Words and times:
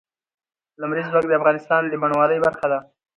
لمریز 0.81 1.07
ځواک 1.11 1.25
د 1.27 1.33
افغانستان 1.39 1.81
د 1.87 1.93
بڼوالۍ 2.01 2.37
برخه 2.45 2.67
ده. 2.71 2.79